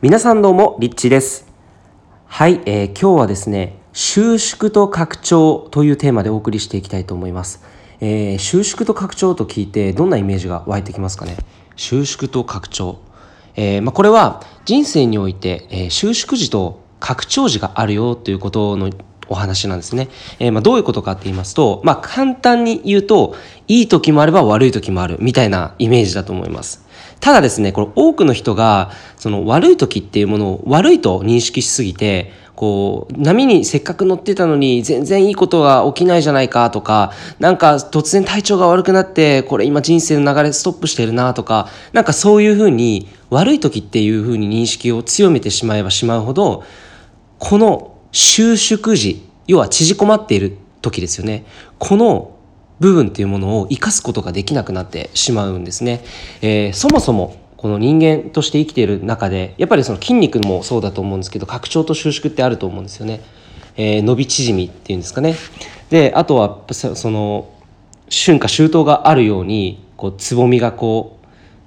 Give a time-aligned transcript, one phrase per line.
[0.00, 1.44] 皆さんどうも、リッチです。
[2.26, 7.64] はい、えー今日はですね、収縮と拡張というテーマでお送りしていきたいと思います。
[8.00, 11.36] えー収縮と拡張と聞いて、どんなイメージが湧いてきますかね？
[11.74, 12.98] 収縮と拡張。
[13.56, 18.92] えーまあ、これは人生において、え収縮時と拡張時があるよということの
[19.28, 20.08] お話なんですね。
[20.38, 23.34] えーまあ、どういうことかって言いますと、まあ、簡単に言うと、
[23.66, 26.86] いい時もあれば悪い時もあるみたいなイメージだと思います。
[27.20, 46.64] ただですね、これ多くの人が、その悪い時っていうものを悪いと認識しすぎて、こう、波にせっかく乗ってたのに全然いいことが起きないじゃないかとか、なんか突然体調が悪くなって、これ今人生の流れストップしてるなとか、なんかそういうふうに悪い時っていうふうに認識を強めてしまえばしまうほど、
[47.38, 51.44] この収縮時、要は縮こまっている時ですよね。
[51.78, 52.36] この
[52.80, 56.04] 部分っていうものを生かすことができなくなってしまうんですね。
[56.42, 63.20] えーそもそもこの人間として生きている中でやっぱりその筋肉もそうだと思うんですけど拡張と収縮ってあると思うんですよね。
[63.76, 65.34] えー伸び縮みっていうんですかね。
[65.90, 67.48] であとはそその
[68.10, 71.17] 春夏秋冬があるようにこうつぼみがこう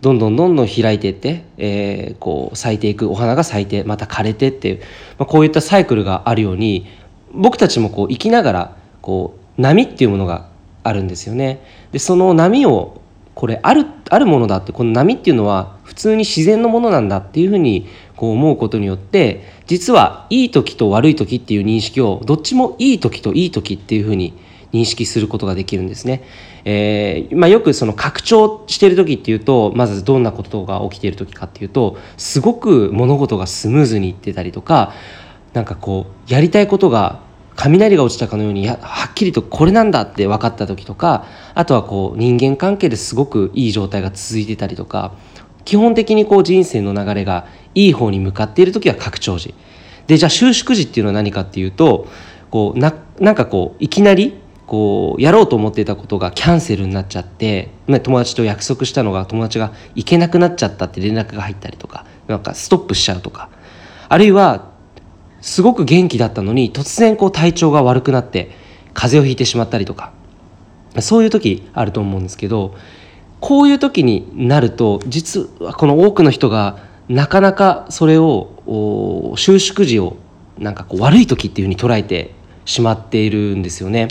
[0.00, 4.80] どんどんどんどん開いていって、えーこう咲いていくお花が咲いてまた枯れてっていう、
[5.18, 6.86] まあ、こういったサイクルがあるように
[7.32, 10.48] 僕たちもこう生きながらこう波っていうものが
[10.82, 11.64] あるんですよね。
[11.92, 13.00] でその波を
[13.34, 24.34] これあるあるものだってこの波っていうのは普通に自然のものなんだっていうふうにこう思うことによって実はいい時と悪い時っていう認識をどっちもいい時といい時っていうふうに
[24.72, 26.22] 認識することができるんですね。
[26.64, 34.92] えーまあ、よくその拡張してる時っていうとまずどんなことが起きている時かっていうとすごく物事がスムーズにいってたりとか
[35.54, 37.20] なんかこうやりたいことが
[37.56, 38.78] 雷が落ちたかのようには
[39.10, 45.12] っきりとこれなんだって分かった時とかあとはこう人間関係ですごくいい状態が続いてたりとか
[45.64, 49.54] 基本的にこう人生の流れがいい方に向かっている時は拡張時
[50.06, 52.08] でじゃあ収縮時っていうのは何かっていうと
[52.50, 54.39] こうななんかこういきなり
[54.70, 63.50] こうやろうと思っていたことがキャンセルになっちゃって、ね、友達と約束したのが友達が行けなくなっちゃったって連絡が入ったりとかなんかストップしちゃうとか
[64.08, 64.70] あるいは
[65.40, 68.52] すごく元気だったのに突然こう体調が悪くなって
[68.94, 70.12] 風邪をひいてしまったりとか
[71.00, 72.76] そういう時あると思うんですけど
[73.40, 80.16] こういう時になると実はこの多くの人がなかなかそれを収縮時を
[80.58, 84.06] なんかこう悪い時っていうふうに捉えてしまっているんですよね。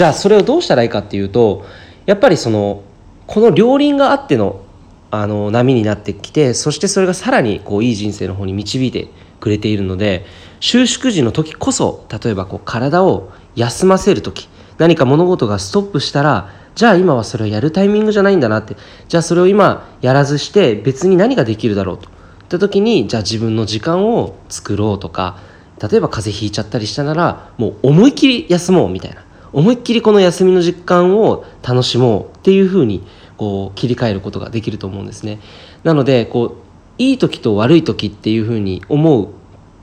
[0.00, 1.66] じゃあそれをどうしたらいいかっていうと
[2.06, 2.82] やっぱりその
[3.26, 4.62] この両輪があっての
[5.10, 9.08] あの波になってきてそしてそれがさらにこういい人生の方に導いて
[9.40, 10.24] くれているので
[10.58, 22.08] 収縮時の時こそ例えばこう体を休ませる時何か物事がストップしたらじゃあ今はそれをやるタイミングじゃないんだなってじゃあそれを今やらずして別に何ができるだろうと。
[22.08, 22.12] いっ
[22.48, 25.38] た時にじゃあ自分の時間を作ろうとか
[25.78, 29.26] 例えば風邪ひいちゃったりしたならもう思いっきり休もうみたいな。
[29.52, 33.06] 思いっきりこの休みの時間を楽しもうっていうふうに
[33.36, 35.40] こう切り替えることができると思うんですね。
[35.82, 36.56] なのでこ
[36.98, 39.28] ういい時と悪い時っていうふうに思う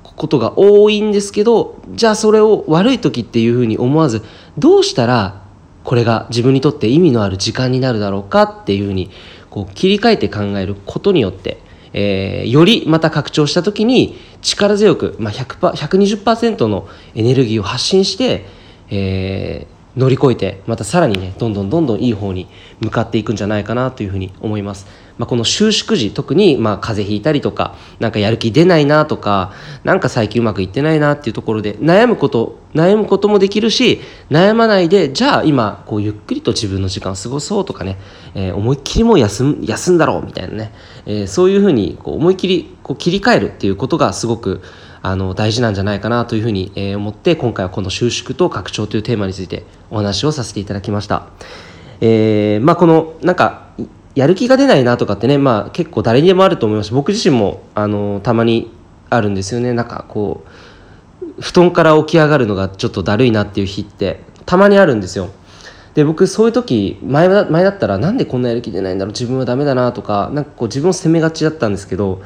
[0.04, 4.24] ことが多いんですけどじゃあそれを悪い時っていうふうに思わず
[4.58, 5.44] どうしたら
[5.84, 9.10] これが自分にとって意味のある時間になるだろうかっていうふうに
[9.50, 11.58] こう切り替えて考えることによって、
[11.94, 18.46] えーよりまた拡張した時に力強く、まあ、100% 120%のエネルギーを発信して、
[18.90, 22.48] えー乗り越えてまたさらにねどんどんどんどんいい方に
[22.80, 24.86] 向かっていくんじゃないかなというふうに思います、
[25.18, 29.54] まあ、この収縮時特にまあ風邪ひいたりとかなんかやる気出ないなとか
[29.84, 34.00] なんか最近うまくいってないなっていうところで悩むこと悩むこともできるし
[34.30, 37.98] 悩まないでじゃあ今こうゆっくりと自分の時間を過ごそうとかね、
[38.36, 40.74] えー思いっきりもう休ん休んだろうみたいなね、
[41.08, 44.62] えーそういうふうにこう思いっきりこう切り替えるっていうことがすごく
[45.02, 51.28] あの大事なんじゃないかなというふうに、え思って今回はこの収縮と拡張というテーマについてお話をさせていただきました。
[52.02, 53.68] えーまあ、このなんか
[54.16, 56.94] やる気が出ないなとかってね、まあ、結構誰にでもあると思います。
[56.94, 58.72] 僕自身もあのたまに
[59.10, 59.74] あるんですよね。
[59.74, 60.44] なんかこ
[61.38, 65.30] う布団から起き上がるのがちょっとだるいなっていう日ってたまにあるんですよ。
[65.94, 69.14] で僕そういう時前前だったらなんでこんなやる気出ないんだろう。
[69.14, 72.22] 自分はダメだなとかなんかこう自分を責めがちだったんですけど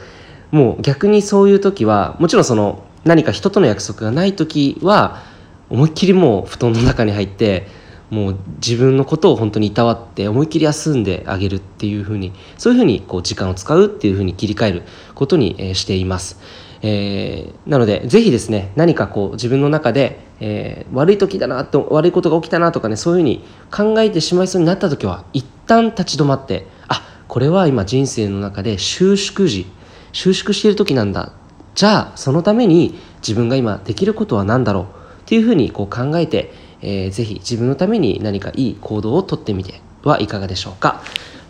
[0.52, 5.24] もう逆にそういう時はもちろんその何か人との約束がない時は
[5.70, 7.68] 思いっきりもう布団の中に入って
[8.10, 14.84] もう自分のことを本当にいたわって思いっきり休んであげるっていうふうにそういうふうにこう時間を使うっていうふうに切り替える
[15.16, 16.40] ことに、えしています。
[16.82, 29.68] えーなのでぜひですね何かこう自分の中で、えー悪い時だなと悪いことが起きたなとかねそういうふうに考えてしまいそうになった時は一旦立ち止まってあこれは今人生の中で収縮時
[30.12, 31.32] 収縮している時なんだ。
[31.76, 34.88] じゃあそのために自分が今できることは何だろうっ
[35.26, 41.02] ていうふうにこう考えて、えー、ぜひ自分のために何かいい行動をとってみてはいかがでしょうか。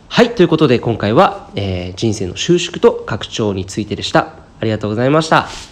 [0.07, 4.33] はいということで今回は、えー、人生の収縮と拡張についてでした。
[4.59, 5.70] ありがとうございました。